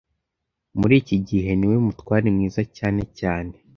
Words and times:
Muri 0.79 0.93
iki 1.01 1.17
gihe, 1.27 1.49
niwe 1.55 1.77
mutware 1.85 2.27
mwiza 2.35 2.61
cyane 2.77 3.01
cyane 3.19 3.53